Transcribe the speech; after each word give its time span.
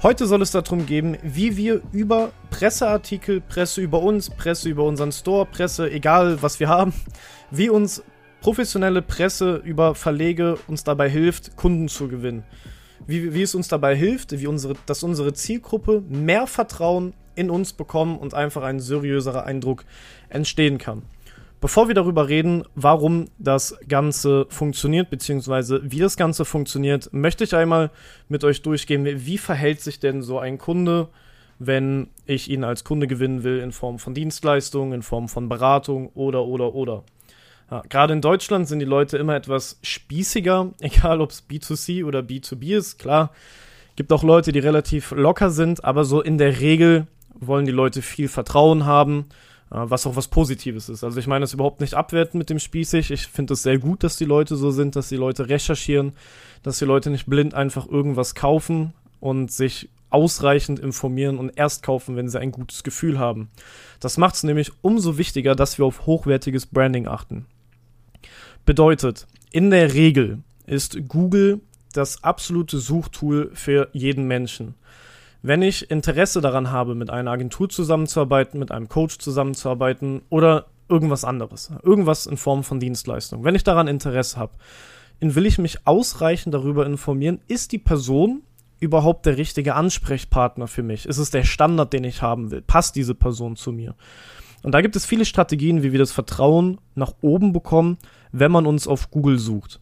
Heute 0.00 0.28
soll 0.28 0.42
es 0.42 0.52
darum 0.52 0.86
gehen, 0.86 1.18
wie 1.24 1.56
wir 1.56 1.82
über 1.90 2.30
Presseartikel, 2.50 3.40
Presse 3.40 3.80
über 3.80 4.00
uns, 4.00 4.30
Presse 4.30 4.68
über 4.68 4.84
unseren 4.84 5.10
Store, 5.10 5.44
Presse, 5.44 5.90
egal 5.90 6.40
was 6.40 6.60
wir 6.60 6.68
haben, 6.68 6.92
wie 7.50 7.68
uns 7.68 8.04
professionelle 8.40 9.02
Presse 9.02 9.56
über 9.56 9.96
Verlege 9.96 10.56
uns 10.68 10.84
dabei 10.84 11.10
hilft, 11.10 11.56
Kunden 11.56 11.88
zu 11.88 12.06
gewinnen. 12.06 12.44
Wie, 13.08 13.34
wie 13.34 13.42
es 13.42 13.56
uns 13.56 13.66
dabei 13.66 13.96
hilft, 13.96 14.38
wie 14.38 14.46
unsere, 14.46 14.74
dass 14.86 15.02
unsere 15.02 15.32
Zielgruppe 15.32 16.04
mehr 16.08 16.46
Vertrauen 16.46 17.12
in 17.34 17.50
uns 17.50 17.72
bekommen 17.72 18.18
und 18.18 18.34
einfach 18.34 18.62
ein 18.62 18.78
seriöserer 18.78 19.46
Eindruck 19.46 19.84
entstehen 20.28 20.78
kann. 20.78 21.02
Bevor 21.60 21.88
wir 21.88 21.94
darüber 21.94 22.28
reden, 22.28 22.62
warum 22.76 23.26
das 23.38 23.76
Ganze 23.88 24.46
funktioniert, 24.48 25.10
beziehungsweise 25.10 25.80
wie 25.82 25.98
das 25.98 26.16
Ganze 26.16 26.44
funktioniert, 26.44 27.12
möchte 27.12 27.42
ich 27.42 27.54
einmal 27.54 27.90
mit 28.28 28.44
euch 28.44 28.62
durchgehen, 28.62 29.04
wie 29.04 29.38
verhält 29.38 29.80
sich 29.80 29.98
denn 29.98 30.22
so 30.22 30.38
ein 30.38 30.58
Kunde, 30.58 31.08
wenn 31.58 32.10
ich 32.26 32.48
ihn 32.48 32.62
als 32.62 32.84
Kunde 32.84 33.08
gewinnen 33.08 33.42
will 33.42 33.58
in 33.58 33.72
Form 33.72 33.98
von 33.98 34.14
Dienstleistungen, 34.14 34.92
in 34.92 35.02
Form 35.02 35.28
von 35.28 35.48
Beratung 35.48 36.10
oder, 36.14 36.44
oder, 36.44 36.74
oder. 36.76 37.02
Ja, 37.72 37.82
Gerade 37.88 38.12
in 38.12 38.20
Deutschland 38.20 38.68
sind 38.68 38.78
die 38.78 38.84
Leute 38.84 39.18
immer 39.18 39.34
etwas 39.34 39.80
spießiger, 39.82 40.74
egal 40.80 41.20
ob 41.20 41.32
es 41.32 41.44
B2C 41.48 42.04
oder 42.04 42.20
B2B 42.20 42.76
ist. 42.76 43.00
Klar, 43.00 43.32
gibt 43.96 44.12
auch 44.12 44.22
Leute, 44.22 44.52
die 44.52 44.60
relativ 44.60 45.10
locker 45.10 45.50
sind, 45.50 45.84
aber 45.84 46.04
so 46.04 46.20
in 46.20 46.38
der 46.38 46.60
Regel 46.60 47.08
wollen 47.34 47.66
die 47.66 47.72
Leute 47.72 48.00
viel 48.00 48.28
Vertrauen 48.28 48.86
haben 48.86 49.26
was 49.70 50.06
auch 50.06 50.16
was 50.16 50.28
Positives 50.28 50.88
ist. 50.88 51.04
Also 51.04 51.18
ich 51.18 51.26
meine 51.26 51.42
das 51.42 51.54
überhaupt 51.54 51.80
nicht 51.80 51.94
abwerten 51.94 52.38
mit 52.38 52.50
dem 52.50 52.58
Spießig. 52.58 53.10
Ich 53.10 53.26
finde 53.26 53.54
es 53.54 53.62
sehr 53.62 53.78
gut, 53.78 54.02
dass 54.02 54.16
die 54.16 54.24
Leute 54.24 54.56
so 54.56 54.70
sind, 54.70 54.96
dass 54.96 55.08
die 55.08 55.16
Leute 55.16 55.48
recherchieren, 55.48 56.12
dass 56.62 56.78
die 56.78 56.84
Leute 56.84 57.10
nicht 57.10 57.26
blind 57.26 57.54
einfach 57.54 57.86
irgendwas 57.86 58.34
kaufen 58.34 58.94
und 59.20 59.52
sich 59.52 59.90
ausreichend 60.10 60.78
informieren 60.78 61.38
und 61.38 61.52
erst 61.56 61.82
kaufen, 61.82 62.16
wenn 62.16 62.28
sie 62.28 62.40
ein 62.40 62.52
gutes 62.52 62.82
Gefühl 62.82 63.18
haben. 63.18 63.50
Das 64.00 64.16
macht 64.16 64.36
es 64.36 64.42
nämlich 64.42 64.72
umso 64.80 65.18
wichtiger, 65.18 65.54
dass 65.54 65.78
wir 65.78 65.84
auf 65.84 66.06
hochwertiges 66.06 66.66
Branding 66.66 67.06
achten. 67.06 67.46
Bedeutet, 68.64 69.26
in 69.50 69.70
der 69.70 69.92
Regel 69.94 70.38
ist 70.66 71.08
Google 71.08 71.60
das 71.92 72.22
absolute 72.24 72.78
Suchtool 72.78 73.50
für 73.54 73.88
jeden 73.92 74.26
Menschen. 74.26 74.74
Wenn 75.42 75.62
ich 75.62 75.90
Interesse 75.90 76.40
daran 76.40 76.70
habe, 76.70 76.94
mit 76.94 77.10
einer 77.10 77.30
Agentur 77.30 77.68
zusammenzuarbeiten, 77.68 78.58
mit 78.58 78.72
einem 78.72 78.88
Coach 78.88 79.18
zusammenzuarbeiten 79.18 80.22
oder 80.30 80.66
irgendwas 80.88 81.24
anderes, 81.24 81.70
irgendwas 81.82 82.26
in 82.26 82.36
Form 82.36 82.64
von 82.64 82.80
Dienstleistung, 82.80 83.44
wenn 83.44 83.54
ich 83.54 83.64
daran 83.64 83.88
Interesse 83.88 84.36
habe, 84.36 84.52
will 85.20 85.46
ich 85.46 85.58
mich 85.58 85.86
ausreichend 85.86 86.54
darüber 86.54 86.86
informieren, 86.86 87.40
ist 87.46 87.72
die 87.72 87.78
Person 87.78 88.42
überhaupt 88.80 89.26
der 89.26 89.36
richtige 89.36 89.74
Ansprechpartner 89.74 90.68
für 90.68 90.82
mich? 90.82 91.06
Ist 91.06 91.18
es 91.18 91.30
der 91.30 91.44
Standard, 91.44 91.92
den 91.92 92.04
ich 92.04 92.22
haben 92.22 92.50
will? 92.50 92.62
Passt 92.62 92.96
diese 92.96 93.14
Person 93.14 93.56
zu 93.56 93.72
mir? 93.72 93.94
Und 94.62 94.72
da 94.72 94.80
gibt 94.80 94.96
es 94.96 95.06
viele 95.06 95.24
Strategien, 95.24 95.82
wie 95.82 95.92
wir 95.92 95.98
das 95.98 96.12
Vertrauen 96.12 96.78
nach 96.94 97.14
oben 97.20 97.52
bekommen, 97.52 97.98
wenn 98.32 98.52
man 98.52 98.66
uns 98.66 98.86
auf 98.86 99.10
Google 99.10 99.38
sucht. 99.38 99.80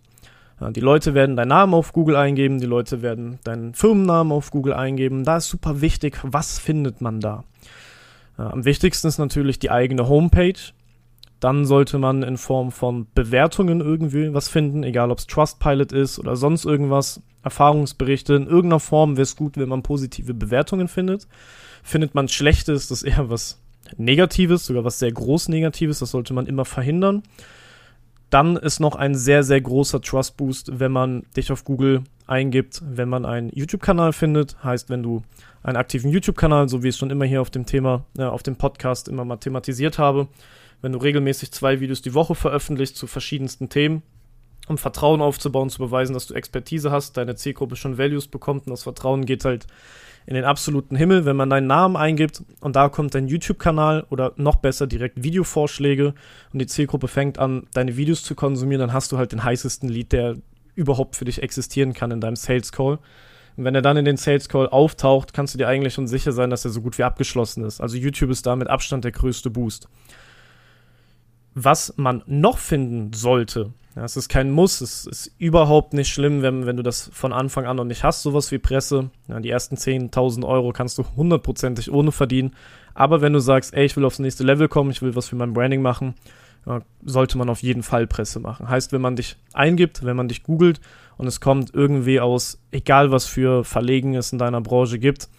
Die 0.71 0.81
Leute 0.81 1.12
werden 1.12 1.37
deinen 1.37 1.49
Namen 1.49 1.75
auf 1.75 1.93
Google 1.93 2.17
eingeben, 2.17 2.61
die 2.61 2.67
Leute 2.67 3.03
werden 3.03 3.39
deinen 3.44 3.75
Firmennamen 3.75 4.33
auf 4.33 4.50
Google 4.50 4.72
eingeben. 4.72 5.22
Da 5.22 5.37
ist 5.37 5.49
super 5.49 5.83
wichtig, 5.83 6.19
was 6.22 6.59
findet 6.59 7.00
man 7.03 7.21
da? 7.21 7.44
Am 8.39 8.65
wichtigsten 8.65 9.09
ist 9.09 9.19
natürlich 9.19 9.59
die 9.59 9.71
eigene 9.71 10.09
Homepage. 10.09 10.59
Dann 11.41 11.67
sollte 11.67 11.99
man 11.99 12.22
in 12.22 12.39
Form 12.39 12.72
von 12.72 13.06
Bewertungen 13.15 13.81
irgendwie 13.81 14.33
was 14.33 14.49
finden, 14.49 14.83
egal 14.83 15.11
ob 15.11 15.19
es 15.19 15.27
Trustpilot 15.27 15.93
ist 15.93 16.19
oder 16.19 16.37
sonst 16.37 16.65
irgendwas. 16.65 17.21
Erfahrungsberichte. 17.43 18.34
In 18.34 18.47
irgendeiner 18.47 18.81
Form 18.81 19.17
wäre 19.17 19.23
es 19.23 19.37
gut, 19.37 19.56
wenn 19.56 19.69
man 19.69 19.83
positive 19.83 20.34
Bewertungen 20.34 20.88
findet. 20.88 21.28
Findet 21.83 22.15
man 22.15 22.28
schlechte, 22.28 22.73
ist 22.73 22.91
das 22.91 23.03
eher 23.03 23.31
was 23.31 23.61
Negatives, 23.97 24.67
sogar 24.67 24.84
was 24.84 24.99
sehr 24.99 25.12
groß 25.12 25.49
Negatives. 25.49 26.00
Das 26.00 26.11
sollte 26.11 26.34
man 26.34 26.47
immer 26.47 26.65
verhindern. 26.65 27.23
Dann 28.37 28.59
ist 28.59 28.81
noch 28.81 28.97
ein 28.97 29.15
sehr, 29.15 29.43
sehr 29.43 29.63
großer 29.63 30.03
Trust 30.03 30.37
Boost, 30.37 30.79
wenn 30.79 30.93
man 30.93 31.25
dich 31.39 31.51
auf 31.51 31.65
Google 31.65 32.05
eingibt, 32.27 32.83
wenn 32.85 33.09
man 33.09 33.25
einen 33.25 33.49
YouTube-Kanal 33.49 34.13
findet. 34.13 34.63
Heißt, 34.63 34.91
wenn 34.91 35.03
du 35.03 35.23
einen 35.63 35.79
aktiven 35.79 36.11
YouTube-Kanal, 36.11 36.69
so 36.69 36.83
wie 36.83 36.89
ich 36.89 36.97
es 36.97 36.99
schon 36.99 37.09
immer 37.09 37.25
hier 37.25 37.41
auf 37.41 37.49
dem 37.49 37.65
Thema, 37.65 38.05
äh, 38.19 38.25
auf 38.25 38.43
dem 38.43 38.57
Podcast 38.57 39.09
immer 39.09 39.25
mal 39.25 39.39
thematisiert 39.39 39.97
habe, 39.97 40.29
wenn 40.83 40.93
du 40.93 40.99
regelmäßig 40.99 41.51
zwei 41.51 41.81
Videos 41.81 42.03
die 42.03 42.13
Woche 42.13 42.35
veröffentlichst 42.35 42.99
zu 42.99 43.07
verschiedensten 43.07 43.71
Themen, 43.71 44.03
um 44.69 44.77
Vertrauen 44.77 45.23
aufzubauen, 45.23 45.71
zu 45.71 45.79
beweisen, 45.79 46.13
dass 46.13 46.27
du 46.27 46.35
Expertise 46.35 46.91
hast, 46.91 47.17
deine 47.17 47.37
Zielgruppe 47.37 47.77
schon 47.77 47.97
Values 47.97 48.29
bekommt 48.29 48.67
und 48.67 48.71
das 48.71 48.83
Vertrauen 48.83 49.25
geht 49.25 49.47
halt 49.47 49.67
in 50.26 50.34
den 50.34 50.44
absoluten 50.44 50.97
Himmel, 50.97 51.25
wenn 51.25 51.37
man 51.37 51.48
deinen 51.48 51.69
Namen 51.69 51.97
eingibt 51.97 52.42
und 52.60 52.75
da 52.75 52.88
kommt 52.88 53.14
dein 53.14 53.28
YouTube-Kanal 53.28 54.06
oder 54.10 54.32
noch 54.37 54.56
besser 54.56 54.87
direkt 54.88 55.22
Videovorschläge 55.22 56.14
und 56.53 56.59
die 56.59 56.66
Zielgruppe 56.66 57.06
fängt 57.06 57.38
an, 57.38 57.69
deine 57.72 57.97
Videos 57.97 58.25
zu 58.25 58.34
konsumieren, 58.34 58.81
dann 58.81 58.92
hast 58.92 59.12
du 59.12 59.19
halt 59.19 59.32
den 59.32 59.44
heißesten 59.44 59.88
Lead, 59.88 60.12
der 60.12 60.37
überhaupt 60.75 61.16
für 61.16 61.25
dich 61.25 61.42
existieren 61.42 61.94
kann 61.94 62.10
in 62.10 62.20
deinem 62.20 62.37
Sales 62.37 62.72
Call. 62.72 62.98
Und 63.56 63.64
wenn 63.64 63.75
er 63.75 63.82
dann 63.82 63.97
in 63.97 64.04
den 64.04 64.16
Sales 64.16 64.48
Call 64.48 64.69
auftaucht, 64.69 65.32
kannst 65.32 65.54
du 65.54 65.59
dir 65.59 65.69
eigentlich 65.69 65.94
schon 65.94 66.09
sicher 66.09 66.32
sein, 66.32 66.50
dass 66.50 66.64
er 66.64 66.70
so 66.72 66.82
gut 66.82 66.98
wie 66.98 67.04
abgeschlossen 67.04 67.64
ist. 67.64 67.81
Also 67.81 67.97
YouTube 67.97 68.31
ist 68.31 68.47
da 68.47 68.56
mit 68.56 68.69
Abstand 68.69 69.04
der 69.04 69.12
größte 69.12 69.48
Boost. 69.48 69.88
Was 71.59 71.94
man 71.97 72.22
noch 72.27 72.59
finden 72.59 73.15
sollte, 73.15 73.72
ja, 73.97 74.05
es 74.05 74.19
ist 74.19 74.28
kein 74.28 74.50
Muss, 74.50 74.83
es 74.83 75.06
ist 75.06 75.33
überhaupt 75.39 75.94
nicht 75.94 76.12
schlimm, 76.12 76.43
wenn, 76.43 76.67
wenn 76.67 76.77
du 76.77 76.83
das 76.83 77.09
von 77.15 77.33
Anfang 77.33 77.65
an 77.65 77.78
noch 77.78 77.84
nicht 77.84 78.05
hast, 78.05 78.22
sowas 78.22 78.53
wie 78.53 78.59
Presse. 78.59 79.09
Ja, 79.27 79.41
die 79.41 79.49
ersten 79.49 79.77
10.000 79.77 80.47
Euro 80.47 80.72
kannst 80.72 80.99
du 80.99 81.05
hundertprozentig 81.17 81.91
ohne 81.91 82.12
verdienen. 82.12 82.55
Aber 82.93 83.22
wenn 83.22 83.33
du 83.33 83.39
sagst, 83.39 83.72
ey, 83.72 83.87
ich 83.87 83.97
will 83.97 84.05
aufs 84.05 84.19
nächste 84.19 84.44
Level 84.44 84.69
kommen, 84.69 84.91
ich 84.91 85.00
will 85.00 85.17
was 85.17 85.28
für 85.28 85.37
mein 85.37 85.55
Branding 85.55 85.81
machen, 85.81 86.15
ja, 86.67 86.83
sollte 87.03 87.39
man 87.39 87.49
auf 87.49 87.62
jeden 87.62 87.83
Fall 87.83 88.06
Presse 88.06 88.38
machen. 88.38 88.69
Heißt, 88.69 88.93
wenn 88.93 89.00
man 89.00 89.17
dich 89.17 89.37
eingibt, 89.55 90.05
wenn 90.05 90.17
man 90.17 90.28
dich 90.28 90.43
googelt 90.43 90.83
und 91.17 91.27
es 91.27 91.41
kommt 91.41 91.73
irgendwie 91.73 92.21
aus, 92.21 92.61
egal 92.73 93.12
was 93.12 93.25
für 93.25 93.65
Verlegen 93.65 94.15
es 94.15 94.31
in 94.31 94.38
deiner 94.38 94.61
Branche 94.61 94.99
gibt, 94.99 95.31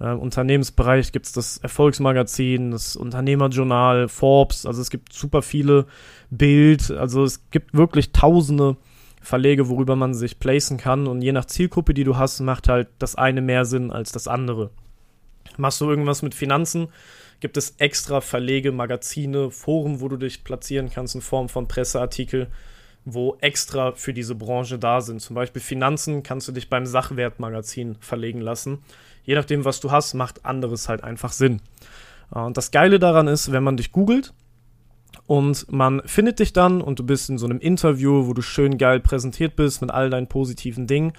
äh, 0.00 0.12
Unternehmensbereich 0.12 1.12
gibt 1.12 1.26
es 1.26 1.32
das 1.32 1.58
Erfolgsmagazin, 1.58 2.70
das 2.70 2.96
Unternehmerjournal, 2.96 4.08
Forbes, 4.08 4.66
also 4.66 4.80
es 4.82 4.90
gibt 4.90 5.12
super 5.12 5.42
viele 5.42 5.86
Bild, 6.30 6.90
also 6.90 7.24
es 7.24 7.50
gibt 7.50 7.74
wirklich 7.74 8.12
tausende 8.12 8.76
Verlege, 9.22 9.68
worüber 9.68 9.96
man 9.96 10.14
sich 10.14 10.38
placen 10.38 10.76
kann. 10.76 11.06
Und 11.06 11.22
je 11.22 11.32
nach 11.32 11.46
Zielgruppe, 11.46 11.94
die 11.94 12.04
du 12.04 12.16
hast, 12.16 12.40
macht 12.40 12.68
halt 12.68 12.88
das 12.98 13.16
eine 13.16 13.40
mehr 13.40 13.64
Sinn 13.64 13.90
als 13.90 14.12
das 14.12 14.28
andere. 14.28 14.70
Machst 15.56 15.80
du 15.80 15.88
irgendwas 15.88 16.22
mit 16.22 16.34
Finanzen, 16.34 16.88
gibt 17.40 17.56
es 17.56 17.74
extra 17.78 18.20
Verlege, 18.20 18.72
Magazine, 18.72 19.50
Foren, 19.50 20.00
wo 20.00 20.08
du 20.08 20.16
dich 20.16 20.44
platzieren 20.44 20.90
kannst 20.90 21.14
in 21.14 21.22
Form 21.22 21.48
von 21.48 21.66
Presseartikel, 21.66 22.48
wo 23.04 23.36
extra 23.40 23.92
für 23.92 24.12
diese 24.12 24.34
Branche 24.34 24.78
da 24.78 25.00
sind. 25.00 25.20
Zum 25.20 25.34
Beispiel 25.34 25.62
Finanzen 25.62 26.22
kannst 26.22 26.48
du 26.48 26.52
dich 26.52 26.68
beim 26.68 26.86
Sachwertmagazin 26.86 27.96
verlegen 28.00 28.40
lassen 28.40 28.78
je 29.26 29.34
nachdem, 29.34 29.64
was 29.64 29.80
du 29.80 29.90
hast, 29.90 30.14
macht 30.14 30.46
anderes 30.46 30.88
halt 30.88 31.04
einfach 31.04 31.32
Sinn. 31.32 31.60
Äh, 32.34 32.38
und 32.38 32.56
das 32.56 32.70
Geile 32.70 32.98
daran 32.98 33.28
ist, 33.28 33.52
wenn 33.52 33.62
man 33.62 33.76
dich 33.76 33.92
googelt 33.92 34.32
und 35.26 35.70
man 35.70 36.00
findet 36.06 36.38
dich 36.38 36.52
dann 36.52 36.80
und 36.80 36.98
du 36.98 37.04
bist 37.04 37.28
in 37.28 37.36
so 37.36 37.46
einem 37.46 37.58
Interview, 37.58 38.26
wo 38.26 38.32
du 38.32 38.42
schön 38.42 38.78
geil 38.78 39.00
präsentiert 39.00 39.56
bist 39.56 39.82
mit 39.82 39.90
all 39.90 40.08
deinen 40.08 40.28
positiven 40.28 40.86
Dingen, 40.86 41.12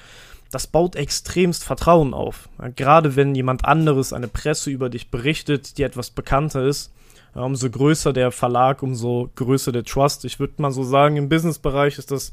das 0.50 0.65
baut 0.65 0.95
extremst 0.95 1.65
Vertrauen 1.65 2.13
auf. 2.13 2.48
Gerade 2.77 3.18
wenn 3.18 3.36
jemand 3.36 3.65
anderes, 3.65 4.13
eine 4.13 4.30
Presse 4.30 4.71
über 4.71 4.89
dich 4.89 5.12
berichtet, 5.12 5.77
die 5.77 5.83
etwas 5.83 6.09
bekannter 6.09 6.63
ist, 6.65 6.94
umso 7.33 7.69
größer 7.69 8.13
der 8.13 8.31
Verlag, 8.31 8.81
umso 8.81 9.30
größer 9.36 9.74
der 9.74 9.83
Trust. 9.83 10.24
Ich 10.24 10.39
würde 10.39 10.62
mal 10.62 10.71
so 10.71 10.83
sagen, 10.83 11.18
im 11.18 11.27
Businessbereich 11.27 11.98
ist 11.98 12.12
das 12.12 12.31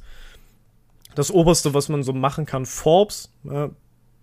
das 1.17 1.31
Oberste, 1.31 1.75
was 1.75 1.89
man 1.89 2.03
so 2.03 2.13
machen 2.13 2.47
kann. 2.47 2.67
Forbes, 2.67 3.33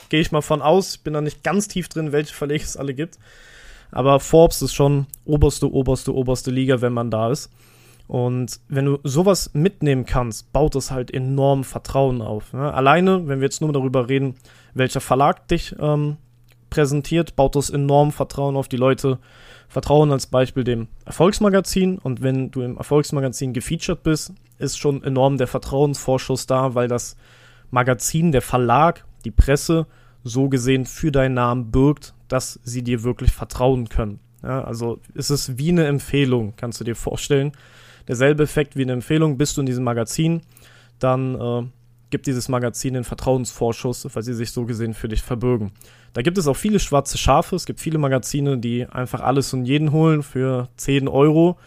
gehe 0.09 0.21
ich 0.21 0.31
mal 0.31 0.41
von 0.41 0.61
aus. 0.61 0.95
Ich 0.95 1.03
bin 1.03 1.13
da 1.13 1.21
nicht 1.21 1.43
ganz 1.43 1.67
tief 1.67 1.89
drin, 1.89 2.11
welche 2.11 2.33
Verleger 2.33 2.63
es 2.63 2.77
alle 2.77 2.93
gibt. 2.93 3.17
Aber 3.91 4.19
Forbes 4.19 4.61
ist 4.61 4.73
schon 4.73 5.07
oberste, 5.25 5.71
oberste, 5.71 6.13
oberste 6.15 6.51
Liga, 6.51 6.81
wenn 6.81 6.93
man 6.93 7.11
da 7.11 7.31
ist. 7.31 7.49
Und 8.07 8.59
wenn 8.67 8.85
du 8.85 8.99
sowas 9.03 9.51
mitnehmen 9.53 10.05
kannst, 10.05 10.51
baut 10.51 10.75
es 10.75 10.91
halt 10.91 11.11
enorm 11.11 11.63
Vertrauen 11.63 12.21
auf. 12.21 12.51
Ne? 12.51 12.73
Alleine, 12.73 13.27
wenn 13.27 13.39
wir 13.39 13.45
jetzt 13.45 13.61
nur 13.61 13.71
darüber 13.71 14.09
reden, 14.09 14.35
welcher 14.73 14.99
Verlag 14.99 15.47
dich 15.47 15.75
ähm, 15.79 16.17
präsentiert, 16.69 17.35
baut 17.35 17.55
das 17.55 17.69
enorm 17.69 18.11
Vertrauen 18.11 18.57
auf. 18.57 18.67
Die 18.67 18.77
Leute 18.77 19.19
vertrauen 19.69 20.11
als 20.11 20.27
Beispiel 20.27 20.65
dem 20.65 20.89
Erfolgsmagazin. 21.05 21.99
Und 21.99 22.21
wenn 22.21 22.51
du 22.51 22.61
im 22.61 22.77
Erfolgsmagazin 22.77 23.53
gefeatured 23.53 24.03
bist, 24.03 24.33
ist 24.57 24.77
schon 24.77 25.03
enorm 25.03 25.37
der 25.37 25.47
Vertrauensvorschuss 25.47 26.47
da, 26.47 26.75
weil 26.75 26.89
das 26.89 27.15
Magazin, 27.69 28.33
der 28.33 28.41
Verlag, 28.41 29.05
die 29.21 29.31
Presse 29.31 29.87
so 30.23 30.49
gesehen 30.49 30.85
für 30.85 31.11
deinen 31.11 31.35
Namen 31.35 31.71
birgt, 31.71 32.13
dass 32.27 32.59
sie 32.63 32.83
dir 32.83 33.03
wirklich 33.03 33.31
vertrauen 33.31 33.89
können. 33.89 34.19
Ja, 34.43 34.63
also 34.63 34.99
ist 35.13 35.29
es 35.29 35.57
wie 35.57 35.69
eine 35.69 35.85
Empfehlung, 35.85 36.53
kannst 36.55 36.79
du 36.79 36.83
dir 36.83 36.95
vorstellen. 36.95 37.51
Derselbe 38.07 38.43
Effekt 38.43 38.75
wie 38.75 38.81
eine 38.81 38.93
Empfehlung, 38.93 39.37
bist 39.37 39.57
du 39.57 39.61
in 39.61 39.67
diesem 39.67 39.83
Magazin, 39.83 40.41
dann 40.99 41.35
äh, 41.35 41.63
gibt 42.09 42.27
dieses 42.27 42.49
Magazin 42.49 42.95
den 42.95 43.03
Vertrauensvorschuss, 43.03 44.07
weil 44.13 44.23
sie 44.23 44.33
sich 44.33 44.51
so 44.51 44.65
gesehen 44.65 44.93
für 44.93 45.07
dich 45.07 45.21
verbürgen. 45.21 45.71
Da 46.13 46.21
gibt 46.21 46.37
es 46.37 46.47
auch 46.47 46.55
viele 46.55 46.79
schwarze 46.79 47.17
Schafe. 47.17 47.55
Es 47.55 47.65
gibt 47.65 47.79
viele 47.79 47.97
Magazine, 47.97 48.57
die 48.57 48.85
einfach 48.85 49.21
alles 49.21 49.53
und 49.53 49.65
jeden 49.65 49.91
holen 49.91 50.23
für 50.23 50.67
10 50.75 51.07
Euro. 51.07 51.57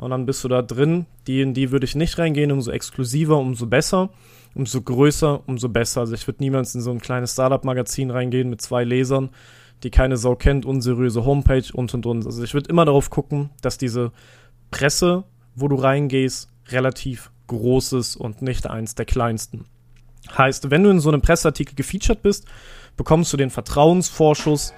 Und 0.00 0.10
dann 0.10 0.24
bist 0.24 0.42
du 0.44 0.48
da 0.48 0.62
drin. 0.62 1.06
Die 1.26 1.42
in 1.42 1.52
die 1.52 1.70
würde 1.70 1.84
ich 1.84 1.94
nicht 1.94 2.18
reingehen. 2.18 2.50
Umso 2.50 2.70
exklusiver, 2.70 3.36
umso 3.36 3.66
besser. 3.66 4.08
Umso 4.54 4.80
größer, 4.80 5.42
umso 5.46 5.68
besser. 5.68 6.00
Also 6.00 6.14
ich 6.14 6.26
würde 6.26 6.42
niemals 6.42 6.74
in 6.74 6.80
so 6.80 6.90
ein 6.90 7.00
kleines 7.00 7.34
Startup-Magazin 7.34 8.10
reingehen 8.10 8.48
mit 8.48 8.62
zwei 8.62 8.82
Lesern, 8.82 9.28
die 9.82 9.90
keine 9.90 10.16
Sau 10.16 10.34
kennt, 10.34 10.64
unseriöse 10.66 11.24
Homepage 11.24 11.66
und 11.72 11.94
und 11.94 12.06
und. 12.06 12.26
Also 12.26 12.42
ich 12.42 12.54
würde 12.54 12.68
immer 12.70 12.84
darauf 12.84 13.10
gucken, 13.10 13.50
dass 13.60 13.78
diese 13.78 14.10
Presse, 14.70 15.24
wo 15.54 15.68
du 15.68 15.76
reingehst, 15.76 16.48
relativ 16.68 17.30
groß 17.46 17.92
ist 17.92 18.16
und 18.16 18.42
nicht 18.42 18.68
eins 18.68 18.94
der 18.94 19.06
kleinsten. 19.06 19.66
Heißt, 20.36 20.70
wenn 20.70 20.82
du 20.82 20.90
in 20.90 21.00
so 21.00 21.10
einem 21.10 21.22
Presseartikel 21.22 21.74
gefeatured 21.74 22.22
bist, 22.22 22.46
bekommst 22.96 23.32
du 23.32 23.36
den 23.36 23.50
Vertrauensvorschuss. 23.50 24.74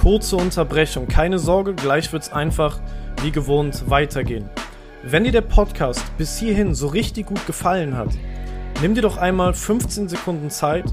Kurze 0.00 0.36
Unterbrechung, 0.36 1.08
keine 1.08 1.38
Sorge, 1.38 1.74
gleich 1.74 2.12
wird 2.12 2.22
es 2.22 2.32
einfach 2.32 2.80
wie 3.22 3.30
gewohnt 3.30 3.88
weitergehen. 3.88 4.48
Wenn 5.02 5.24
dir 5.24 5.32
der 5.32 5.40
Podcast 5.40 6.04
bis 6.18 6.38
hierhin 6.38 6.74
so 6.74 6.88
richtig 6.88 7.26
gut 7.26 7.46
gefallen 7.46 7.96
hat, 7.96 8.10
nimm 8.82 8.94
dir 8.94 9.02
doch 9.02 9.16
einmal 9.16 9.54
15 9.54 10.08
Sekunden 10.08 10.50
Zeit 10.50 10.84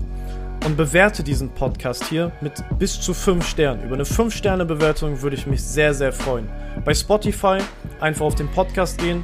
und 0.65 0.77
bewerte 0.77 1.23
diesen 1.23 1.49
Podcast 1.49 2.05
hier 2.05 2.31
mit 2.41 2.53
bis 2.79 2.99
zu 2.99 3.13
5 3.13 3.45
Sternen. 3.47 3.83
Über 3.83 3.95
eine 3.95 4.03
5-Sterne-Bewertung 4.03 5.21
würde 5.21 5.35
ich 5.35 5.47
mich 5.47 5.63
sehr, 5.63 5.93
sehr 5.93 6.11
freuen. 6.11 6.49
Bei 6.85 6.93
Spotify 6.93 7.57
einfach 7.99 8.25
auf 8.25 8.35
den 8.35 8.47
Podcast 8.49 8.97
gehen, 8.97 9.23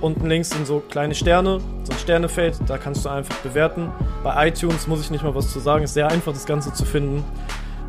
Unten 0.00 0.28
links 0.28 0.48
sind 0.48 0.66
so 0.66 0.80
kleine 0.80 1.14
Sterne, 1.14 1.60
so 1.84 1.92
ein 1.92 1.98
Sternefeld, 1.98 2.58
da 2.66 2.78
kannst 2.78 3.04
du 3.04 3.10
einfach 3.10 3.36
bewerten. 3.38 3.90
Bei 4.22 4.48
iTunes 4.48 4.86
muss 4.86 5.02
ich 5.02 5.10
nicht 5.10 5.22
mal 5.22 5.34
was 5.34 5.52
zu 5.52 5.60
sagen, 5.60 5.84
ist 5.84 5.92
sehr 5.92 6.08
einfach 6.08 6.32
das 6.32 6.46
Ganze 6.46 6.72
zu 6.72 6.86
finden. 6.86 7.22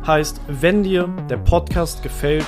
Heißt, 0.06 0.40
wenn 0.48 0.82
dir 0.82 1.08
der 1.30 1.38
Podcast 1.38 2.02
gefällt, 2.02 2.44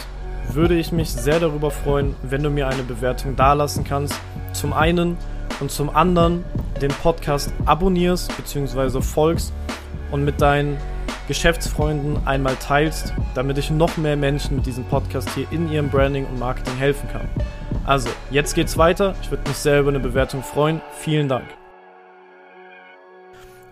würde 0.52 0.74
ich 0.74 0.92
mich 0.92 1.10
sehr 1.10 1.40
darüber 1.40 1.70
freuen, 1.70 2.14
wenn 2.22 2.42
du 2.42 2.50
mir 2.50 2.68
eine 2.68 2.82
Bewertung 2.82 3.36
dalassen 3.36 3.84
kannst. 3.84 4.14
Zum 4.52 4.72
einen 4.72 5.16
und 5.60 5.70
zum 5.70 5.90
anderen 5.90 6.44
den 6.80 6.90
Podcast 6.90 7.52
abonnierst 7.64 8.36
bzw. 8.36 9.00
folgst 9.00 9.52
und 10.10 10.24
mit 10.24 10.40
deinen 10.40 10.76
Geschäftsfreunden 11.28 12.26
einmal 12.26 12.56
teilst, 12.56 13.14
damit 13.34 13.56
ich 13.58 13.70
noch 13.70 13.96
mehr 13.96 14.16
Menschen 14.16 14.56
mit 14.56 14.66
diesem 14.66 14.84
Podcast 14.84 15.30
hier 15.34 15.46
in 15.50 15.70
ihrem 15.72 15.88
Branding 15.88 16.26
und 16.26 16.38
Marketing 16.38 16.76
helfen 16.76 17.08
kann. 17.08 17.28
Also, 17.84 18.08
jetzt 18.30 18.54
geht's 18.54 18.76
weiter. 18.76 19.14
Ich 19.22 19.30
würde 19.30 19.48
mich 19.48 19.56
sehr 19.56 19.80
über 19.80 19.90
eine 19.90 20.00
Bewertung 20.00 20.42
freuen. 20.42 20.80
Vielen 20.98 21.28
Dank. 21.28 21.44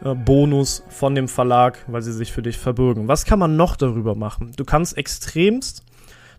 Äh, 0.04 0.14
Bonus 0.14 0.82
von 0.88 1.14
dem 1.14 1.28
Verlag, 1.28 1.84
weil 1.86 2.02
sie 2.02 2.12
sich 2.12 2.32
für 2.32 2.42
dich 2.42 2.58
verbürgen. 2.58 3.08
Was 3.08 3.24
kann 3.24 3.38
man 3.38 3.56
noch 3.56 3.76
darüber 3.76 4.14
machen? 4.14 4.52
Du 4.56 4.64
kannst 4.64 4.96
extremst 4.96 5.82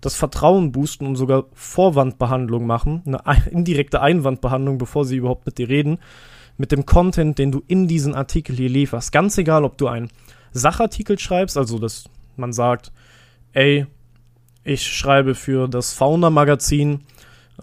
das 0.04 0.16
Vertrauen 0.16 0.74
boosten 0.74 1.08
und 1.08 1.16
sogar 1.16 1.46
Vorwandbehandlung 1.54 2.68
machen, 2.68 3.16
eine 3.24 3.48
indirekte 3.50 4.02
Einwandbehandlung, 4.02 4.78
bevor 4.78 5.06
sie 5.06 5.16
überhaupt 5.16 5.46
mit 5.46 5.58
dir 5.58 5.70
reden, 5.70 5.98
mit 6.58 6.74
dem 6.74 6.86
Content, 6.86 7.40
den 7.40 7.54
du 7.54 7.64
in 7.68 7.88
diesen 7.88 8.14
Artikel 8.14 8.56
hier 8.56 8.70
lieferst. 8.70 9.14
Ganz 9.14 9.38
egal, 9.38 9.64
ob 9.64 9.78
du 9.78 9.88
einen 9.88 10.10
Sachartikel 10.52 11.18
schreibst, 11.18 11.58
also 11.58 11.80
dass 11.80 12.10
man 12.36 12.52
sagt, 12.52 12.92
ey, 13.54 13.88
ich 14.66 14.86
schreibe 14.86 15.36
für 15.36 15.70
das 15.70 15.94
Fauna-Magazin 15.94 17.00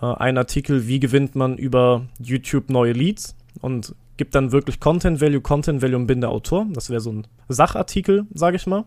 äh, 0.01 0.07
einen 0.07 0.39
Artikel, 0.39 0.87
wie 0.87 0.99
gewinnt 0.99 1.35
man 1.35 1.59
über 1.59 2.07
YouTube 2.19 2.71
neue 2.71 2.93
Leads 2.93 3.37
und 3.61 3.95
gibt 4.17 4.35
dann 4.35 4.51
wirklich 4.51 4.81
Content 4.81 5.21
Value, 5.21 5.43
Content 5.43 5.83
Value 5.83 5.97
und 5.97 6.07
bin 6.07 6.23
der 6.23 6.31
Autor. 6.31 6.67
Das 6.73 6.89
wäre 6.89 7.01
so 7.01 7.13
ein 7.13 7.27
Sachartikel, 7.49 8.27
sage 8.33 8.57
ich 8.57 8.67
mal. 8.67 8.85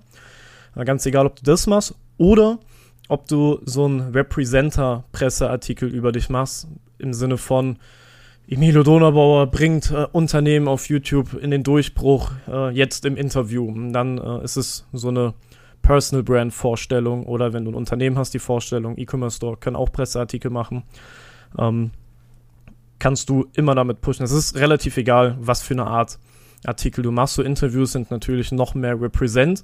Äh, 0.76 0.86
ganz 0.86 1.06
egal, 1.06 1.28
ob 1.28 1.36
du 1.36 1.44
das 1.44 1.68
machst 1.68 1.96
oder 2.18 2.58
ob 3.14 3.28
du 3.28 3.60
so 3.64 3.86
einen 3.86 4.12
Representer-Presseartikel 4.12 5.88
über 5.88 6.12
dich 6.12 6.30
machst, 6.30 6.68
im 6.98 7.14
Sinne 7.14 7.38
von 7.38 7.78
Emilio 8.48 8.82
Donaubauer 8.82 9.48
bringt 9.48 9.92
äh, 9.92 10.08
Unternehmen 10.12 10.68
auf 10.68 10.90
YouTube 10.90 11.36
in 11.36 11.52
den 11.52 11.62
Durchbruch, 11.62 12.32
äh, 12.48 12.72
jetzt 12.72 13.06
im 13.06 13.16
Interview. 13.16 13.68
Und 13.68 13.94
dann 13.94 14.18
äh, 14.18 14.44
ist 14.44 14.58
es 14.58 14.88
so 14.92 15.10
eine 15.10 15.36
Personal 15.84 16.24
Brand 16.24 16.54
Vorstellung 16.54 17.26
oder 17.26 17.54
wenn 17.54 17.66
du 17.66 17.72
ein 17.72 17.76
Unternehmen 17.76 18.18
hast, 18.18 18.34
die 18.34 18.40
Vorstellung, 18.40 18.98
E-Commerce 18.98 19.38
Store 19.38 19.58
können 19.58 19.76
auch 19.76 19.92
Presseartikel 19.92 20.50
machen. 20.50 20.82
Ähm, 21.58 21.92
kannst 22.98 23.30
du 23.30 23.46
immer 23.54 23.76
damit 23.76 24.02
pushen. 24.02 24.24
Es 24.24 24.32
ist 24.32 24.56
relativ 24.56 24.98
egal, 24.98 25.38
was 25.40 25.62
für 25.62 25.76
eine 25.76 25.86
Art 25.86 26.18
Artikel 26.66 27.04
du 27.04 27.12
machst. 27.12 27.36
So 27.36 27.44
Interviews 27.44 27.94
sind 27.94 28.12
natürlich 28.12 28.52
noch 28.52 28.76
mehr 28.76 29.00
Represent. 29.00 29.64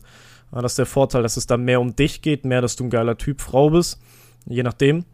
Das 0.51 0.73
ist 0.73 0.79
der 0.79 0.85
Vorteil, 0.85 1.21
dass 1.21 1.37
es 1.37 1.47
da 1.47 1.57
mehr 1.57 1.79
um 1.79 1.95
dich 1.95 2.21
geht, 2.21 2.45
mehr, 2.45 2.61
dass 2.61 2.75
du 2.75 2.85
ein 2.85 2.89
geiler 2.89 3.17
Typ 3.17 3.41
Frau 3.41 3.69
bist, 3.69 3.99
je 4.45 4.63
nachdem. 4.63 5.05